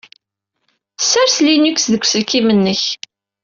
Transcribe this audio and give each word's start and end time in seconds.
Ssers 0.99 1.35
Linux 1.47 1.79
deg 1.91 2.01
uselkim-nnek! 2.05 2.83